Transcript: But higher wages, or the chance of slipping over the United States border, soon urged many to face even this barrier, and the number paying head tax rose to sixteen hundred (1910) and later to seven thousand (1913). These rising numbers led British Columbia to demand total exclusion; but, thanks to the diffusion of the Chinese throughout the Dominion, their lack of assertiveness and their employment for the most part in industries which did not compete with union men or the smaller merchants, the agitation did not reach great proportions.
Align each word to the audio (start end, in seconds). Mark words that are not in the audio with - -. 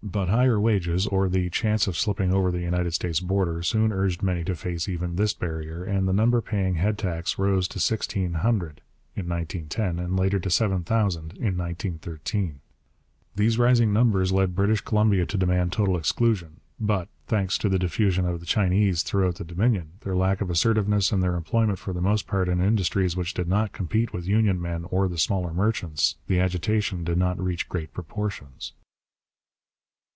But 0.00 0.28
higher 0.28 0.60
wages, 0.60 1.08
or 1.08 1.28
the 1.28 1.50
chance 1.50 1.88
of 1.88 1.96
slipping 1.96 2.32
over 2.32 2.52
the 2.52 2.60
United 2.60 2.94
States 2.94 3.18
border, 3.18 3.64
soon 3.64 3.90
urged 3.92 4.22
many 4.22 4.44
to 4.44 4.54
face 4.54 4.88
even 4.88 5.16
this 5.16 5.34
barrier, 5.34 5.82
and 5.82 6.06
the 6.06 6.12
number 6.12 6.40
paying 6.40 6.76
head 6.76 6.96
tax 6.96 7.36
rose 7.36 7.66
to 7.68 7.80
sixteen 7.80 8.34
hundred 8.34 8.80
(1910) 9.16 9.98
and 9.98 10.16
later 10.16 10.38
to 10.38 10.50
seven 10.50 10.84
thousand 10.84 11.32
(1913). 11.32 12.60
These 13.34 13.58
rising 13.58 13.92
numbers 13.92 14.30
led 14.30 14.54
British 14.54 14.80
Columbia 14.80 15.26
to 15.26 15.36
demand 15.36 15.72
total 15.72 15.96
exclusion; 15.96 16.60
but, 16.78 17.08
thanks 17.26 17.58
to 17.58 17.68
the 17.68 17.78
diffusion 17.78 18.24
of 18.24 18.38
the 18.38 18.46
Chinese 18.46 19.02
throughout 19.02 19.34
the 19.34 19.44
Dominion, 19.44 19.90
their 20.02 20.14
lack 20.16 20.40
of 20.40 20.48
assertiveness 20.48 21.10
and 21.10 21.24
their 21.24 21.34
employment 21.34 21.80
for 21.80 21.92
the 21.92 22.00
most 22.00 22.28
part 22.28 22.48
in 22.48 22.60
industries 22.60 23.16
which 23.16 23.34
did 23.34 23.48
not 23.48 23.72
compete 23.72 24.12
with 24.12 24.28
union 24.28 24.62
men 24.62 24.84
or 24.90 25.08
the 25.08 25.18
smaller 25.18 25.52
merchants, 25.52 26.14
the 26.28 26.38
agitation 26.38 27.02
did 27.02 27.18
not 27.18 27.38
reach 27.42 27.68
great 27.68 27.92
proportions. 27.92 28.72